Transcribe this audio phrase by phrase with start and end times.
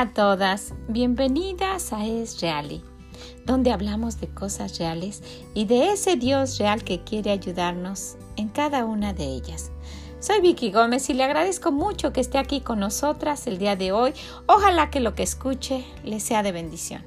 [0.00, 2.84] A todas, bienvenidas a Es Reali,
[3.44, 5.24] donde hablamos de cosas reales
[5.54, 9.72] y de ese Dios real que quiere ayudarnos en cada una de ellas.
[10.20, 13.90] Soy Vicky Gómez y le agradezco mucho que esté aquí con nosotras el día de
[13.90, 14.12] hoy.
[14.46, 17.02] Ojalá que lo que escuche le sea de bendición.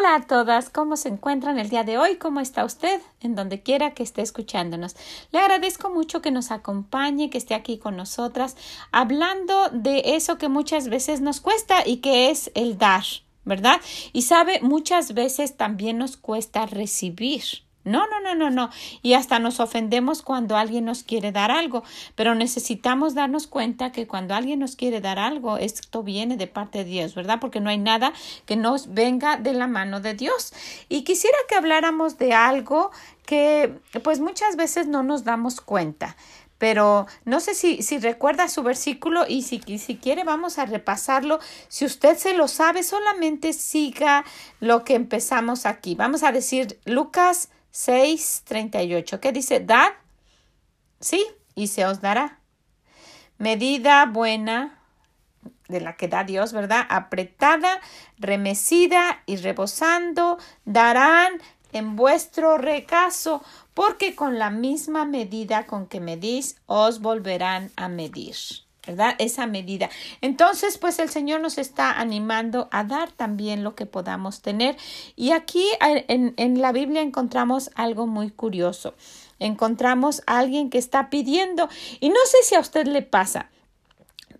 [0.00, 2.16] Hola a todas, ¿cómo se encuentran el día de hoy?
[2.16, 3.02] ¿Cómo está usted?
[3.20, 4.96] En donde quiera que esté escuchándonos.
[5.30, 8.56] Le agradezco mucho que nos acompañe, que esté aquí con nosotras,
[8.92, 13.04] hablando de eso que muchas veces nos cuesta y que es el dar,
[13.44, 13.78] ¿verdad?
[14.14, 17.42] Y sabe, muchas veces también nos cuesta recibir.
[17.84, 18.70] No, no, no, no, no.
[19.02, 21.82] Y hasta nos ofendemos cuando alguien nos quiere dar algo.
[22.14, 26.78] Pero necesitamos darnos cuenta que cuando alguien nos quiere dar algo, esto viene de parte
[26.78, 27.38] de Dios, ¿verdad?
[27.40, 28.12] Porque no hay nada
[28.44, 30.52] que nos venga de la mano de Dios.
[30.88, 32.90] Y quisiera que habláramos de algo
[33.24, 36.16] que pues muchas veces no nos damos cuenta.
[36.58, 41.40] Pero no sé si, si recuerda su versículo y si, si quiere vamos a repasarlo.
[41.68, 44.26] Si usted se lo sabe, solamente siga
[44.60, 45.94] lo que empezamos aquí.
[45.94, 49.20] Vamos a decir Lucas 6:38.
[49.20, 49.60] ¿Qué dice?
[49.60, 49.92] Dad,
[51.00, 52.38] sí, y se os dará.
[53.38, 54.78] Medida buena
[55.68, 56.86] de la que da Dios, ¿verdad?
[56.88, 57.80] Apretada,
[58.18, 61.32] remecida y rebosando, darán
[61.72, 63.42] en vuestro recaso,
[63.74, 68.36] porque con la misma medida con que medís, os volverán a medir.
[68.90, 69.14] ¿Verdad?
[69.18, 69.88] Esa medida.
[70.20, 74.76] Entonces, pues el Señor nos está animando a dar también lo que podamos tener.
[75.16, 78.94] Y aquí en, en la Biblia encontramos algo muy curioso.
[79.38, 81.68] Encontramos a alguien que está pidiendo
[82.00, 83.50] y no sé si a usted le pasa.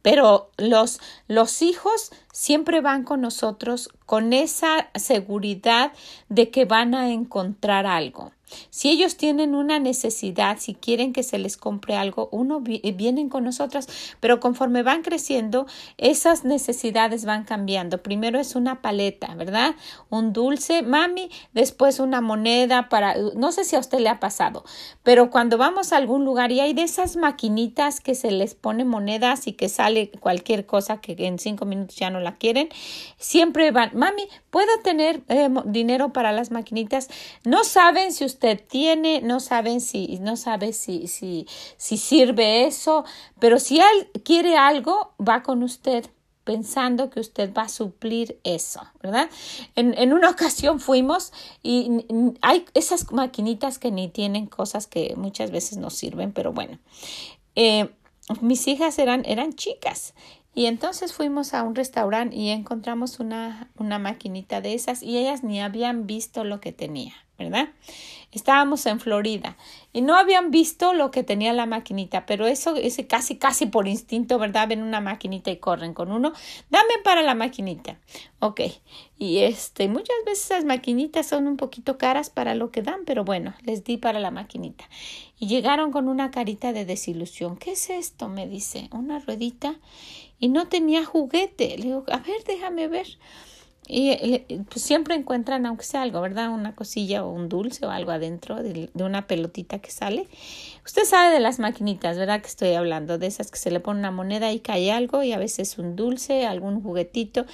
[0.02, 5.92] Pero los, los hijos siempre van con nosotros con esa seguridad
[6.28, 8.32] de que van a encontrar algo.
[8.70, 13.44] Si ellos tienen una necesidad, si quieren que se les compre algo, uno vienen con
[13.44, 13.88] nosotras,
[14.20, 15.66] pero conforme van creciendo,
[15.98, 18.02] esas necesidades van cambiando.
[18.02, 19.74] Primero es una paleta, ¿verdad?
[20.08, 24.64] Un dulce, mami, después una moneda para, no sé si a usted le ha pasado,
[25.02, 28.84] pero cuando vamos a algún lugar y hay de esas maquinitas que se les pone
[28.84, 32.68] monedas y que sale cualquier cosa que en cinco minutos ya no la quieren,
[33.18, 37.08] siempre van, mami, ¿puedo tener eh, dinero para las maquinitas?
[37.44, 41.46] No saben si usted usted tiene, no saben si, no sabe si, si,
[41.76, 43.04] si sirve eso,
[43.38, 46.06] pero si él quiere algo, va con usted
[46.44, 49.28] pensando que usted va a suplir eso, ¿verdad?
[49.76, 52.06] En, en, una ocasión fuimos y
[52.40, 56.78] hay esas maquinitas que ni tienen cosas que muchas veces no sirven, pero bueno,
[57.56, 57.90] eh,
[58.40, 60.14] mis hijas eran, eran chicas
[60.54, 65.44] y entonces fuimos a un restaurante y encontramos una, una maquinita de esas y ellas
[65.44, 67.68] ni habían visto lo que tenía, ¿verdad?
[68.32, 69.56] Estábamos en Florida
[69.92, 73.88] y no habían visto lo que tenía la maquinita, pero eso, ese casi, casi por
[73.88, 74.68] instinto, ¿verdad?
[74.68, 76.32] Ven una maquinita y corren con uno.
[76.68, 77.98] Dame para la maquinita.
[78.38, 78.60] Ok.
[79.18, 83.24] Y este, muchas veces las maquinitas son un poquito caras para lo que dan, pero
[83.24, 84.84] bueno, les di para la maquinita.
[85.40, 87.56] Y llegaron con una carita de desilusión.
[87.56, 88.28] ¿Qué es esto?
[88.28, 88.88] me dice.
[88.92, 89.74] Una ruedita.
[90.40, 91.76] Y no tenía juguete.
[91.76, 93.06] Le digo, a ver, déjame ver.
[93.92, 96.50] Y pues siempre encuentran, aunque sea algo, ¿verdad?
[96.50, 100.28] Una cosilla o un dulce o algo adentro de, una pelotita que sale.
[100.86, 102.40] Usted sabe de las maquinitas, ¿verdad?
[102.40, 105.32] Que estoy hablando, de esas que se le pone una moneda y cae algo y
[105.32, 107.46] a veces un dulce, algún juguetito.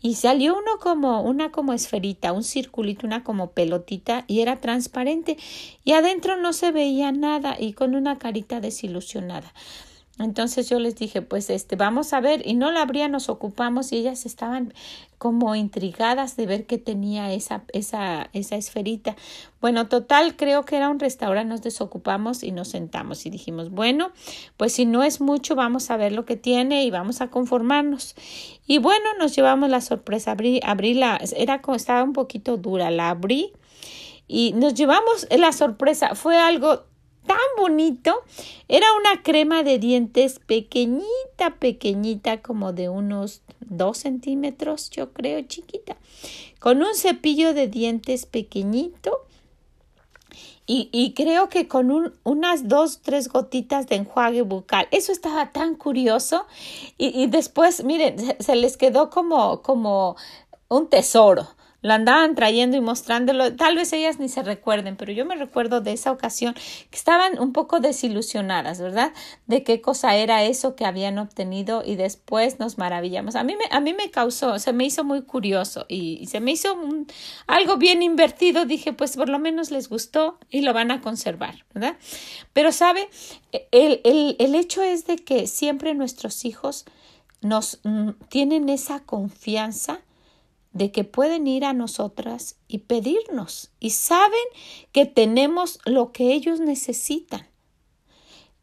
[0.00, 5.38] Y salió uno como, una como esferita, un circulito, una como pelotita y era transparente.
[5.84, 9.52] Y adentro no se veía nada y con una carita desilusionada.
[10.20, 13.90] Entonces yo les dije, pues este, vamos a ver, y no la abría, nos ocupamos
[13.92, 14.74] y ellas estaban
[15.16, 19.16] como intrigadas de ver qué tenía esa, esa, esa esferita.
[19.60, 24.12] Bueno, total, creo que era un restaurante, nos desocupamos y nos sentamos y dijimos, bueno,
[24.56, 28.14] pues si no es mucho, vamos a ver lo que tiene y vamos a conformarnos.
[28.66, 32.90] Y bueno, nos llevamos la sorpresa, abrí, abrí la, era como, estaba un poquito dura,
[32.90, 33.52] la abrí
[34.26, 36.84] y nos llevamos la sorpresa, fue algo
[37.30, 38.24] tan bonito.
[38.66, 45.96] Era una crema de dientes pequeñita, pequeñita, como de unos dos centímetros, yo creo, chiquita,
[46.58, 49.26] con un cepillo de dientes pequeñito.
[50.66, 54.88] Y, y creo que con un, unas dos, tres gotitas de enjuague bucal.
[54.90, 56.46] Eso estaba tan curioso.
[56.98, 60.16] Y, y después, miren, se, se les quedó como, como
[60.68, 61.48] un tesoro
[61.82, 63.54] lo andaban trayendo y mostrándolo.
[63.56, 67.38] Tal vez ellas ni se recuerden, pero yo me recuerdo de esa ocasión que estaban
[67.38, 69.12] un poco desilusionadas, ¿verdad?
[69.46, 73.36] De qué cosa era eso que habían obtenido y después nos maravillamos.
[73.36, 76.52] A mí me, a mí me causó, se me hizo muy curioso y, se me
[76.52, 76.78] hizo
[77.46, 78.64] algo bien invertido.
[78.66, 81.96] Dije, pues por lo menos les gustó y lo van a conservar, ¿verdad?
[82.52, 83.08] Pero sabe,
[83.70, 86.84] el, el, el hecho es de que siempre nuestros hijos
[87.40, 90.00] nos mm, tienen esa confianza
[90.72, 94.40] de que pueden ir a nosotras y pedirnos y saben
[94.92, 97.49] que tenemos lo que ellos necesitan.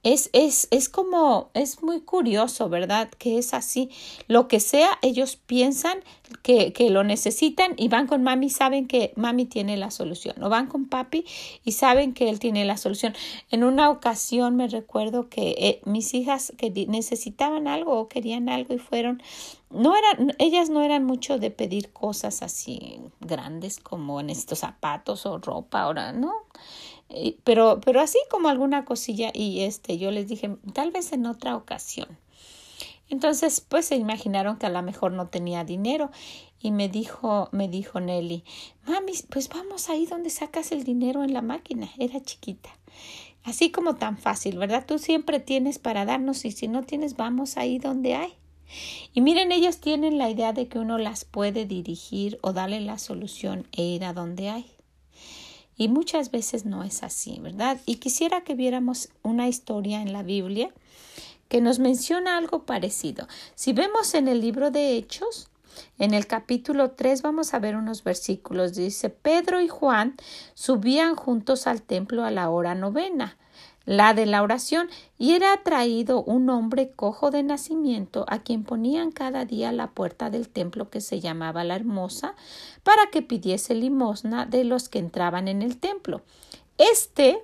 [0.08, 3.10] Es, es, es como, es muy curioso, ¿verdad?
[3.18, 3.90] Que es así.
[4.30, 6.00] Lo que sea, ellos piensan
[6.44, 10.42] que, que, lo necesitan y van con mami, saben que mami tiene la solución.
[10.42, 11.26] O van con papi
[11.66, 13.16] y saben que él tiene la solución.
[13.52, 18.74] En una ocasión me recuerdo que eh, mis hijas que necesitaban algo o querían algo
[18.74, 19.22] y fueron
[19.70, 25.26] no eran, ellas no eran mucho de pedir cosas así grandes como en estos zapatos
[25.26, 26.34] o ropa, ahora, ¿no?
[27.44, 31.56] Pero, pero así como alguna cosilla y este, yo les dije, tal vez en otra
[31.56, 32.18] ocasión.
[33.10, 36.12] Entonces, pues se imaginaron que a lo mejor no tenía dinero
[36.60, 38.44] y me dijo, me dijo Nelly,
[38.86, 41.90] mami, pues vamos ahí donde sacas el dinero en la máquina.
[41.98, 42.70] Era chiquita.
[43.44, 44.86] Así como tan fácil, ¿verdad?
[44.86, 48.34] Tú siempre tienes para darnos y si no tienes, vamos ahí donde hay.
[49.14, 52.98] Y miren, ellos tienen la idea de que uno las puede dirigir o darle la
[52.98, 54.66] solución e ir a donde hay.
[55.78, 57.80] Y muchas veces no es así, ¿verdad?
[57.86, 60.72] Y quisiera que viéramos una historia en la Biblia
[61.48, 63.28] que nos menciona algo parecido.
[63.56, 65.50] Si vemos en el libro de Hechos,
[66.00, 68.74] en el capítulo 3 vamos a ver unos versículos.
[68.76, 70.16] Dice, Pedro y Juan
[70.56, 73.38] subían juntos al templo a la hora novena
[73.88, 79.14] la de la oración, y era traído un hombre cojo de nacimiento a quien ponían
[79.14, 82.36] cada día la puerta del templo que se llamaba la Hermosa,
[82.84, 86.22] para que pidiese limosna de los que entraban en el templo.
[86.78, 87.42] Este,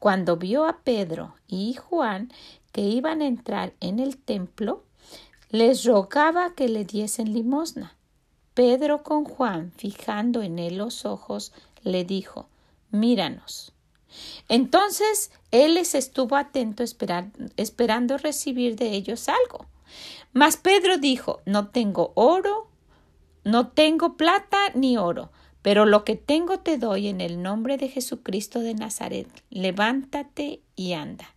[0.00, 2.32] cuando vio a Pedro y Juan
[2.72, 4.82] que iban a entrar en el templo,
[5.50, 7.96] les rogaba que le diesen limosna.
[8.52, 11.52] Pedro con Juan, fijando en él los ojos,
[11.84, 12.48] le dijo
[12.90, 13.72] Míranos.
[14.48, 19.66] Entonces él les estuvo atento esperando recibir de ellos algo.
[20.32, 22.68] Mas Pedro dijo No tengo oro,
[23.44, 25.30] no tengo plata ni oro,
[25.62, 29.28] pero lo que tengo te doy en el nombre de Jesucristo de Nazaret.
[29.50, 31.34] Levántate y anda.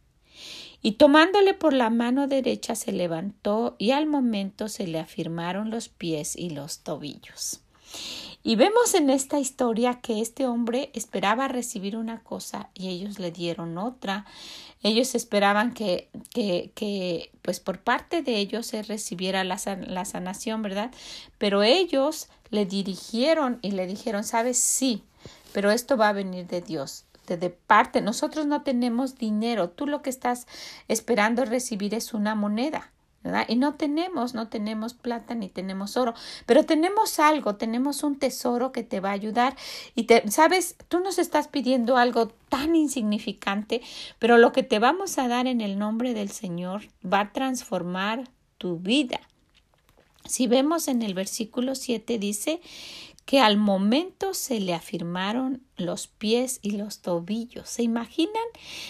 [0.81, 5.89] Y tomándole por la mano derecha se levantó y al momento se le afirmaron los
[5.89, 7.61] pies y los tobillos.
[8.43, 13.31] Y vemos en esta historia que este hombre esperaba recibir una cosa y ellos le
[13.31, 14.25] dieron otra.
[14.81, 20.61] Ellos esperaban que, que, que pues por parte de ellos se recibiera la, la sanación,
[20.61, 20.91] ¿verdad?
[21.37, 25.03] Pero ellos le dirigieron y le dijeron, sabes, sí,
[25.53, 27.05] pero esto va a venir de Dios
[27.37, 28.01] de parte.
[28.01, 29.69] Nosotros no tenemos dinero.
[29.69, 30.47] Tú lo que estás
[30.87, 32.91] esperando recibir es una moneda.
[33.47, 36.13] Y no tenemos, no tenemos plata ni tenemos oro,
[36.45, 39.55] pero tenemos algo, tenemos un tesoro que te va a ayudar.
[39.95, 43.81] Y te, sabes, tú nos estás pidiendo algo tan insignificante,
[44.17, 48.27] pero lo que te vamos a dar en el nombre del Señor va a transformar
[48.57, 49.19] tu vida.
[50.31, 52.61] Si vemos en el versículo 7 dice
[53.25, 57.69] que al momento se le afirmaron los pies y los tobillos.
[57.69, 58.47] ¿Se imaginan?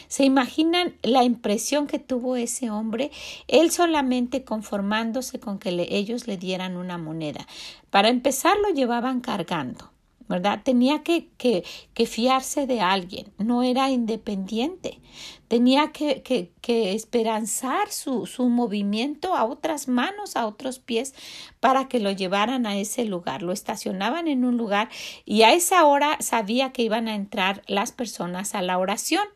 [0.08, 3.10] ¿Se imaginan la impresión que tuvo ese hombre?
[3.48, 7.48] Él solamente conformándose con que ellos le dieran una moneda.
[7.90, 9.91] Para empezar lo llevaban cargando.
[10.32, 10.62] ¿Verdad?
[10.64, 15.00] Tenía que, que, que, fiarse de alguien, no era independiente,
[15.48, 21.14] tenía que, que, esperanzar su, su movimiento a otras manos, a otros pies,
[21.60, 23.44] para que lo llevaran a ese lugar.
[23.44, 24.90] Lo estacionaban en un lugar
[25.26, 29.28] y a esa hora sabía que iban a entrar las personas a la oración.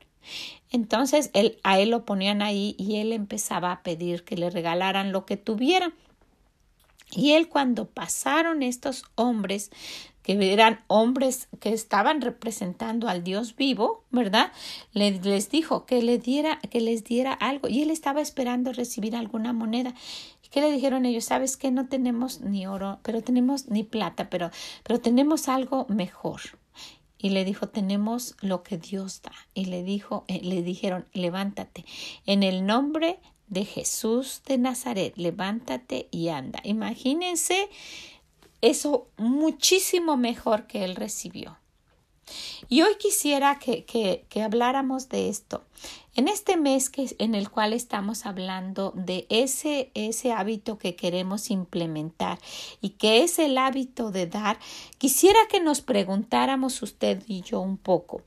[0.72, 1.30] Entonces
[1.64, 5.38] a él lo ponían ahí y él empezaba a pedir que le regalaran lo que
[5.38, 5.94] tuvieran.
[7.12, 9.72] Y él cuando pasaron estos hombres
[10.26, 14.52] que eran hombres que estaban representando al Dios vivo, ¿verdad?
[14.92, 19.16] Les, les dijo que le diera, que les diera algo, y él estaba esperando recibir
[19.16, 19.94] alguna moneda.
[20.44, 21.26] ¿Y qué le dijeron ellos?
[21.26, 24.50] Sabes que no tenemos ni oro, pero tenemos ni plata, pero,
[24.82, 26.42] pero tenemos algo mejor.
[27.20, 29.32] Y le dijo, tenemos lo que Dios da.
[29.54, 31.86] Y le dijo, eh, le dijeron, levántate.
[32.26, 36.62] En el nombre de Jesús de Nazaret, levántate y anda.
[36.64, 37.70] Imagínense
[38.66, 41.58] eso muchísimo mejor que él recibió.
[42.70, 45.64] Y hoy quisiera que, que, habláramos de esto.
[46.16, 51.52] En este mes que, en el cual estamos hablando de ese, ese hábito que queremos
[51.52, 52.40] implementar
[52.82, 54.58] y que es el hábito de dar,
[54.98, 58.24] quisiera que nos preguntáramos usted y yo un poco,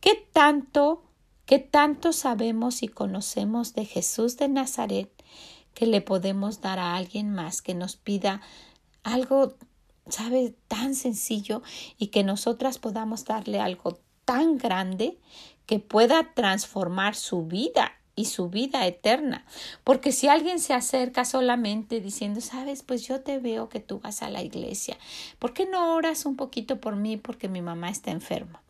[0.00, 1.02] ¿qué tanto,
[1.44, 5.10] qué tanto sabemos y conocemos de Jesús de Nazaret
[5.74, 8.40] que le podemos dar a alguien más que nos pida
[9.02, 9.54] algo,
[10.08, 11.62] sabe, tan sencillo
[11.98, 15.18] y que nosotras podamos darle algo tan grande
[15.66, 19.44] que pueda transformar su vida y su vida eterna.
[19.84, 24.22] Porque si alguien se acerca solamente diciendo, sabes, pues yo te veo que tú vas
[24.22, 24.98] a la iglesia,
[25.38, 28.60] ¿por qué no oras un poquito por mí porque mi mamá está enferma?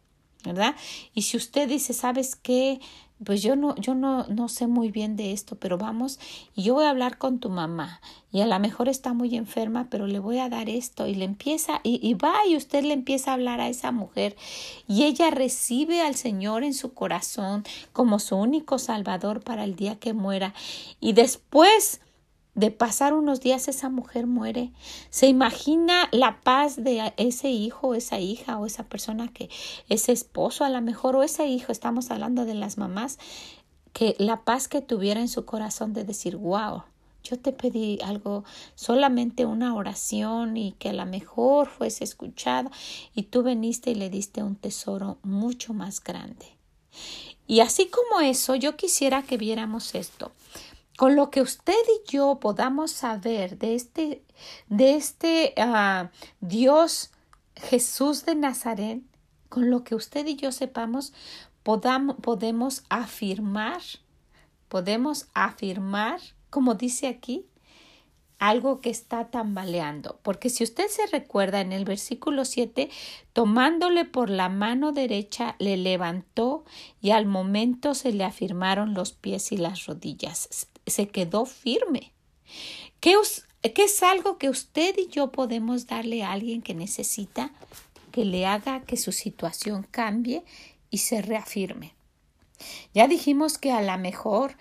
[0.45, 0.75] ¿Verdad?
[1.15, 2.81] Y si usted dice, ¿sabes qué?
[3.25, 6.19] Pues yo no, yo no, no sé muy bien de esto, pero vamos
[6.57, 8.01] yo voy a hablar con tu mamá
[8.33, 11.25] y a lo mejor está muy enferma, pero le voy a dar esto y le
[11.25, 14.37] empieza y va y usted le empieza a hablar a esa mujer
[14.89, 19.97] y ella recibe al Señor en su corazón como su único Salvador para el día
[19.97, 20.55] que muera
[21.01, 22.01] y después
[22.55, 24.73] de pasar unos días esa mujer muere.
[25.11, 29.49] Se imagina la paz de ese hijo, esa hija o esa persona que
[29.89, 33.19] ese esposo a lo mejor o ese hijo, estamos hablando de las mamás,
[33.93, 36.85] que la paz que tuviera en su corazón de decir, wow,
[37.25, 38.45] yo te pedí algo,
[38.75, 42.71] solamente una oración y que a lo mejor fuese escuchada
[43.15, 46.47] y tú veniste y le diste un tesoro mucho más grande.
[47.47, 50.33] Y así como eso, yo quisiera que viéramos esto
[50.97, 54.23] con lo que usted y yo podamos saber de este,
[54.69, 56.09] de este uh,
[56.41, 57.11] Dios
[57.57, 59.03] Jesús de Nazaret,
[59.49, 61.13] con lo que usted y yo sepamos,
[61.63, 63.83] podemos afirmar,
[64.69, 66.21] podemos afirmar,
[66.51, 67.47] como dice aquí,
[68.39, 70.19] algo que está tambaleando.
[70.23, 72.91] Porque si usted se recuerda en el versículo 7,
[73.33, 76.65] tomándole por la mano derecha, le levantó
[77.01, 80.49] y al momento se le afirmaron los pies y las rodillas
[80.87, 82.13] se quedó firme.
[83.01, 83.17] ¿Qué,
[83.63, 87.53] es algo que usted y yo podemos darle a alguien que necesita
[88.11, 90.45] que le haga que su situación cambie
[90.91, 91.95] y se reafirme?
[92.95, 94.57] Ya dijimos que a lo mejor,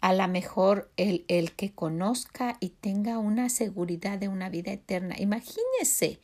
[0.00, 5.16] a lo mejor el, el que conozca y tenga una seguridad de una vida eterna.
[5.18, 6.20] Imagínese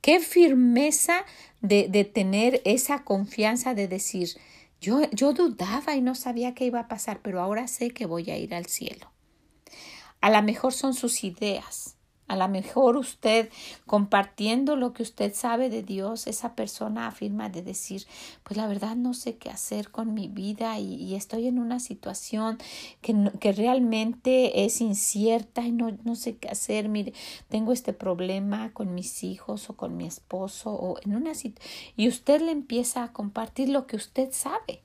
[0.00, 1.24] qué firmeza
[1.60, 4.30] de, de tener esa confianza de decir,
[4.82, 8.30] yo, yo dudaba y no sabía qué iba a pasar, pero ahora sé que voy
[8.30, 9.12] a ir al cielo.
[10.20, 11.96] A lo mejor son sus ideas,
[12.32, 13.50] a lo mejor usted
[13.86, 18.06] compartiendo lo que usted sabe de Dios, esa persona afirma de decir,
[18.42, 22.56] pues la verdad no sé qué hacer con mi vida y, estoy en una situación
[23.02, 26.88] que, que realmente es incierta y no, no sé qué hacer.
[26.88, 27.12] Mire,
[27.50, 31.70] tengo este problema con mis hijos o con mi esposo o en una situación.
[31.96, 34.80] Y usted le empieza a compartir lo que usted sabe.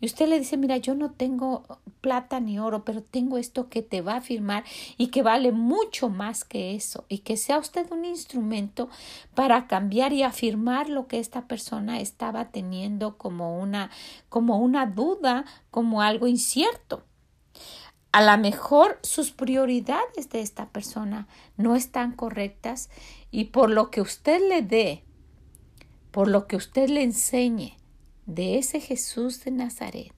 [0.00, 3.82] Y usted le dice, mira, yo no tengo plata ni oro, pero tengo esto que
[3.82, 4.64] te va a firmar
[4.96, 7.04] y que vale mucho más que eso.
[7.08, 8.88] Y que sea usted un instrumento
[9.34, 13.90] para cambiar y afirmar lo que esta persona estaba teniendo como una,
[14.28, 17.02] como una duda, como algo incierto.
[18.12, 22.88] A lo mejor sus prioridades de esta persona no están correctas
[23.30, 25.04] y por lo que usted le dé,
[26.10, 27.76] por lo que usted le enseñe,
[28.28, 30.12] de ese Jesús de Nazaret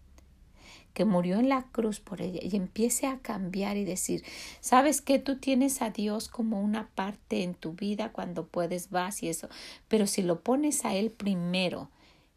[0.93, 4.25] que murió en la cruz por ella y empiece a cambiar y decir,
[4.61, 9.23] sabes que tú tienes a Dios como una parte en tu vida cuando puedes vas
[9.23, 9.49] y eso,
[9.87, 11.89] pero si lo pones a Él primero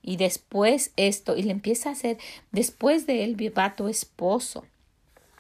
[0.04, 2.20] y después esto y le empieza a hacer,
[2.52, 4.66] después de Él va tu esposo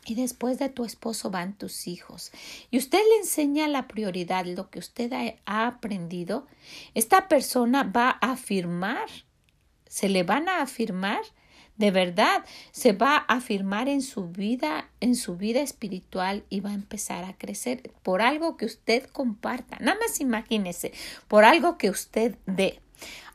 [0.08, 2.32] y después de tu esposo van tus hijos.
[2.72, 5.14] Y usted le enseña la prioridad, lo que usted
[5.46, 6.48] ha aprendido.
[6.94, 9.08] Esta persona va a afirmar
[9.94, 11.22] se le van a afirmar
[11.78, 16.72] de verdad se va a afirmar en su vida, en su vida espiritual y va
[16.72, 19.78] a empezar a crecer por algo que usted comparta.
[19.80, 20.94] Nada más imagínese,
[21.28, 22.80] por algo que usted dé.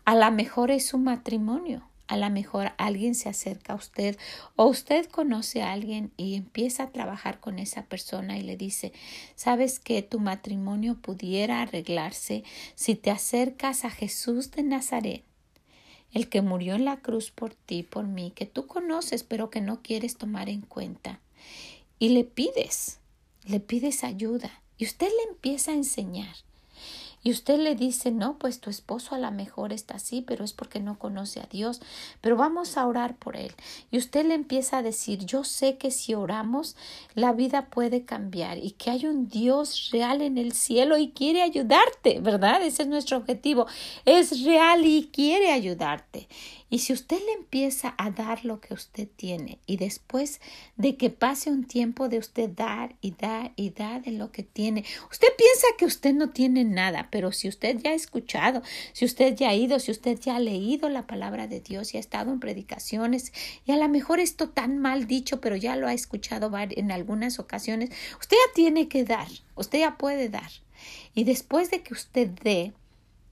[0.04, 1.84] A lo mejor es su matrimonio.
[2.06, 4.16] A lo mejor alguien se acerca a usted
[4.56, 8.92] o usted conoce a alguien y empieza a trabajar con esa persona y le dice,
[9.34, 12.44] sabes que tu matrimonio pudiera arreglarse
[12.76, 15.27] si te acercas a Jesús de Nazaret
[16.12, 19.60] el que murió en la cruz por ti, por mí, que tú conoces pero que
[19.60, 21.20] no quieres tomar en cuenta.
[21.98, 23.00] Y le pides,
[23.44, 26.36] le pides ayuda y usted le empieza a enseñar
[27.22, 30.52] y usted le dice, no, pues tu esposo a lo mejor está así, pero es
[30.52, 31.80] porque no conoce a Dios,
[32.20, 33.52] pero vamos a orar por él.
[33.90, 36.76] Y usted le empieza a decir, yo sé que si oramos,
[37.14, 41.42] la vida puede cambiar y que hay un Dios real en el cielo y quiere
[41.42, 42.62] ayudarte, ¿verdad?
[42.62, 43.66] Ese es nuestro objetivo.
[44.04, 46.28] Es real y quiere ayudarte.
[46.70, 50.40] Y si usted le empieza a dar lo que usted tiene y después
[50.76, 54.42] de que pase un tiempo de usted dar y dar y dar de lo que
[54.42, 58.62] tiene, usted piensa que usted no tiene nada, pero si usted ya ha escuchado,
[58.92, 61.96] si usted ya ha ido, si usted ya ha leído la palabra de Dios y
[61.96, 63.32] ha estado en predicaciones
[63.66, 67.38] y a lo mejor esto tan mal dicho, pero ya lo ha escuchado en algunas
[67.38, 70.50] ocasiones, usted ya tiene que dar, usted ya puede dar.
[71.14, 72.72] Y después de que usted dé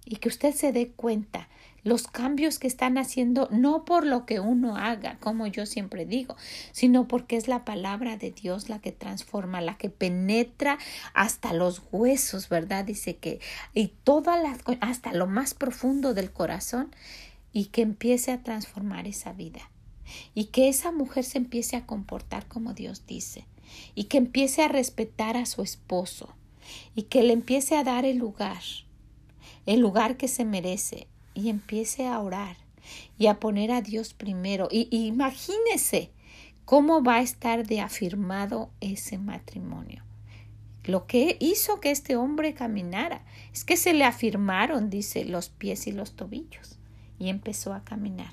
[0.04, 1.48] y que usted se dé cuenta
[1.86, 6.34] los cambios que están haciendo no por lo que uno haga, como yo siempre digo,
[6.72, 10.78] sino porque es la palabra de Dios la que transforma, la que penetra
[11.14, 12.84] hasta los huesos, ¿verdad?
[12.84, 13.38] Dice que
[13.72, 16.92] y todas las hasta lo más profundo del corazón
[17.52, 19.70] y que empiece a transformar esa vida
[20.34, 23.46] y que esa mujer se empiece a comportar como Dios dice
[23.94, 26.34] y que empiece a respetar a su esposo
[26.96, 28.62] y que le empiece a dar el lugar,
[29.66, 32.56] el lugar que se merece y empiece a orar
[33.18, 34.68] y a poner a Dios primero.
[34.70, 36.10] Y, imagínese
[36.64, 40.02] cómo va a estar de afirmado ese matrimonio.
[40.84, 45.86] Lo que hizo que este hombre caminara es que se le afirmaron, dice, los pies
[45.86, 46.78] y los tobillos.
[47.18, 48.32] Y empezó a caminar.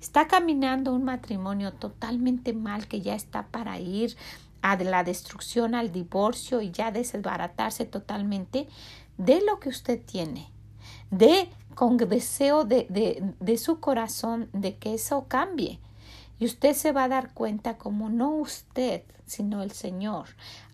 [0.00, 4.16] Está caminando un matrimonio totalmente mal que ya está para ir
[4.62, 8.66] a la destrucción, al divorcio y ya desbaratarse totalmente
[9.16, 10.52] de lo que usted tiene
[11.12, 15.80] de con deseo de, de, de su corazón de que eso cambie.
[16.38, 20.28] Y usted se va a dar cuenta como no usted, sino el Señor,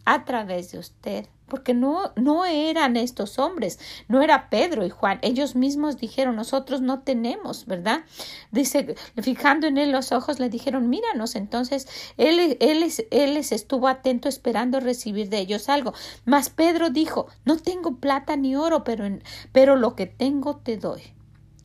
[0.05, 5.19] a través de usted, porque no, no eran estos hombres, no era Pedro y Juan,
[5.23, 8.05] ellos mismos dijeron, nosotros no tenemos, ¿verdad?
[8.53, 13.89] Dice, fijando en él los ojos, le dijeron, míranos, entonces él, él, él les estuvo
[13.89, 15.93] atento esperando recibir de ellos algo,
[16.25, 19.05] mas Pedro dijo, no tengo plata ni oro, pero,
[19.53, 21.03] pero lo que tengo te doy.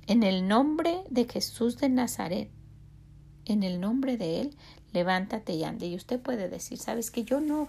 [0.07, 2.49] En el nombre de Jesús de Nazaret,
[3.45, 4.57] en el nombre de Él,
[4.93, 5.87] levántate y ande.
[5.87, 7.67] Y usted puede decir, sabes que yo no,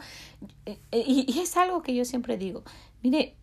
[0.66, 2.62] eh, eh, y, es algo que yo siempre digo,
[3.02, 3.34] mire,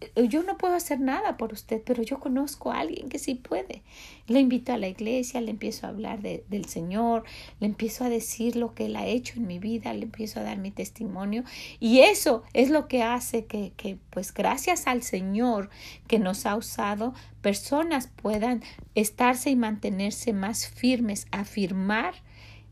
[0.00, 3.34] eh, yo no puedo hacer nada por usted, pero yo conozco a alguien que sí
[3.34, 3.82] puede.
[4.26, 7.24] Le invito a la iglesia, le empiezo a hablar de, del Señor,
[7.60, 10.42] le empiezo a decir lo que Él ha hecho en mi vida, le empiezo a
[10.42, 11.44] dar mi testimonio.
[11.80, 15.70] Y eso es lo que hace que, que pues gracias al Señor
[16.06, 18.62] que nos ha usado, personas puedan
[18.94, 22.14] estarse y mantenerse más firmes, afirmar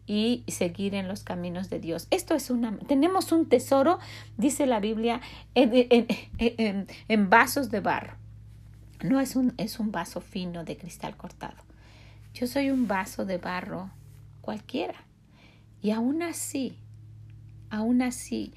[0.07, 2.09] y seguir en los caminos de Dios.
[2.11, 3.99] Esto es una, tenemos un tesoro,
[4.37, 5.21] dice la Biblia,
[5.55, 6.07] en,
[6.39, 8.17] en, vasos de barro.
[9.03, 11.57] No es un, es un vaso fino de cristal cortado.
[12.35, 13.91] Yo soy un vaso de barro
[14.41, 15.05] cualquiera.
[15.81, 16.77] Y aún así,
[17.71, 18.53] aún así,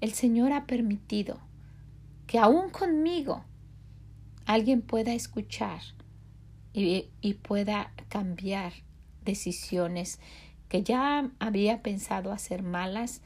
[0.00, 1.38] el Señor ha permitido
[2.26, 3.44] que aún conmigo
[4.44, 5.80] alguien pueda escuchar
[6.72, 8.72] y, y pueda cambiar
[9.24, 10.20] decisiones
[10.68, 13.22] que ya había pensado hacer malas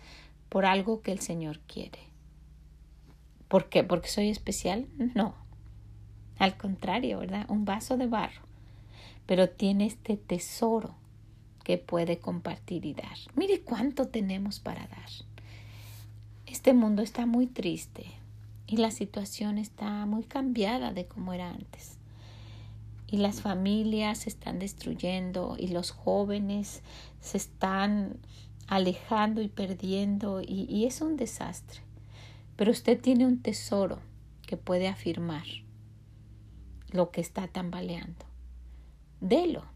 [0.49, 1.99] por algo que el Señor quiere.
[3.49, 3.85] ¿Por qué?
[3.85, 4.87] ¿Porque soy especial?
[5.15, 5.35] No.
[6.39, 7.47] Al contrario, ¿verdad?
[7.49, 8.43] Un vaso de barro.
[9.27, 10.95] Pero tiene este tesoro
[11.65, 13.17] que puede compartir y dar.
[13.35, 15.11] Mire cuánto tenemos para dar.
[16.47, 18.07] Este mundo está muy triste
[18.67, 22.02] y la situación está muy cambiada de como era antes
[23.13, 26.83] y las familias se están destruyendo y los jóvenes
[27.21, 28.17] se están
[28.67, 31.83] alejando y perdiendo y, es un desastre.
[32.57, 34.01] Pero usted tiene un tesoro
[34.47, 35.45] que puede afirmar
[36.91, 38.25] lo que está tambaleando.
[39.21, 39.67] Delo,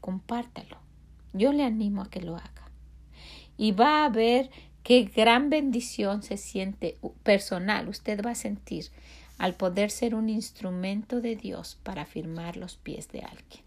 [0.00, 0.78] compártalo.
[1.32, 2.70] Yo le animo a que lo haga.
[3.56, 4.50] Y va a ver
[4.84, 7.88] qué gran bendición se siente personal.
[7.88, 8.92] Usted va a sentir
[9.38, 13.64] al poder ser un instrumento de Dios para firmar los pies de alguien.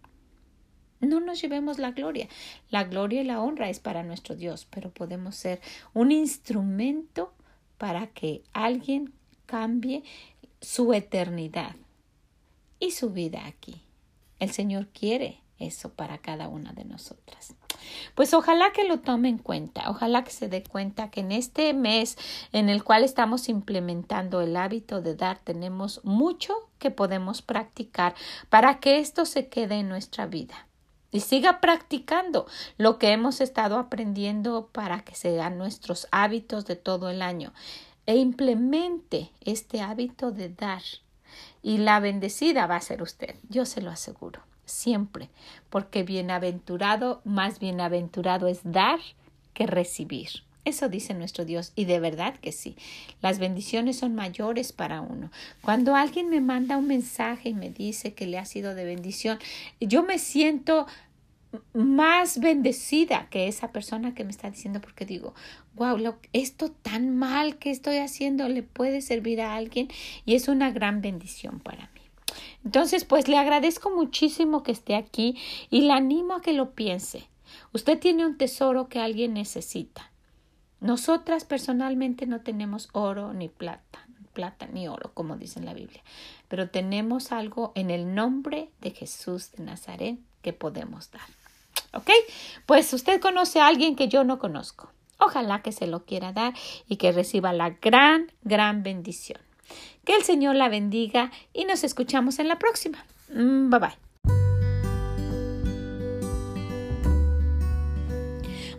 [1.00, 2.28] No nos llevemos la gloria.
[2.70, 5.62] La gloria y la honra es para nuestro Dios, pero podemos ser
[5.94, 7.34] un instrumento
[7.78, 9.14] para que alguien
[9.46, 10.04] cambie
[10.60, 11.76] su eternidad
[12.80, 13.82] y su vida aquí.
[14.40, 17.56] El Señor quiere eso para cada una de nosotras.
[18.16, 21.74] Pues ojalá que lo tome en cuenta, ojalá que se dé cuenta que en este
[21.74, 22.18] mes
[22.52, 28.16] en el cual estamos implementando el hábito de dar tenemos mucho que podemos practicar
[28.50, 30.68] para que esto se quede en nuestra vida
[31.12, 37.10] y siga practicando lo que hemos estado aprendiendo para que sean nuestros hábitos de todo
[37.10, 37.54] el año
[38.06, 40.84] e implemente este hábito de dar
[41.62, 45.30] y la bendecida va a ser usted, yo se lo aseguro siempre,
[45.70, 49.00] porque bienaventurado, más bienaventurado es dar
[49.54, 50.30] que recibir.
[50.66, 52.76] Eso dice nuestro Dios y de verdad que sí.
[53.22, 55.32] Las bendiciones son mayores para uno.
[55.62, 59.40] Cuando alguien me manda un mensaje y me dice que le ha sido de bendición,
[59.80, 60.86] yo me siento
[61.74, 65.34] más bendecida que esa persona que me está diciendo porque digo,
[65.76, 69.88] wow, esto tan mal que estoy haciendo le puede servir a alguien
[70.26, 71.97] y es una gran bendición para mí.
[72.64, 75.38] Entonces, pues le agradezco muchísimo que esté aquí
[75.70, 77.28] y le animo a que lo piense.
[77.74, 80.12] Usted tiene un tesoro que alguien necesita.
[80.80, 86.04] Nosotras personalmente no tenemos oro ni plata, plata ni oro, como dice en la Biblia,
[86.48, 91.28] pero tenemos algo en el nombre de Jesús de Nazaret que podemos dar.
[91.94, 92.12] ¿Ok?
[92.68, 94.92] Pues usted conoce a alguien que yo no conozco.
[95.20, 96.54] Ojalá que se lo quiera dar
[96.88, 99.47] y que reciba la gran, gran bendición.
[100.08, 103.06] Que el Señor la bendiga y nos escuchamos en la próxima.
[103.30, 103.90] Mm, bye bye.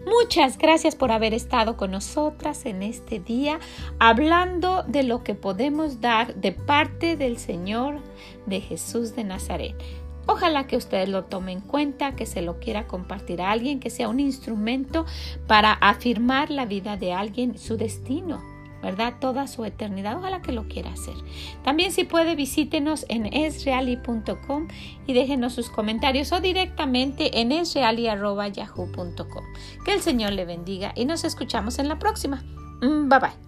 [0.06, 3.60] Muchas gracias por haber estado con nosotras en este día
[3.98, 8.00] hablando de lo que podemos dar de parte del Señor
[8.46, 9.74] de Jesús de Nazaret.
[10.26, 13.90] Ojalá que ustedes lo tomen en cuenta, que se lo quiera compartir a alguien, que
[13.90, 15.04] sea un instrumento
[15.46, 18.42] para afirmar la vida de alguien, su destino,
[18.82, 19.14] ¿verdad?
[19.20, 20.18] Toda su eternidad.
[20.18, 21.14] Ojalá que lo quiera hacer.
[21.62, 24.68] También si puede visítenos en esreali.com
[25.06, 29.44] y déjenos sus comentarios o directamente en esreali.yahoo.com.
[29.84, 32.42] Que el Señor le bendiga y nos escuchamos en la próxima.
[32.80, 33.47] Mm, bye bye.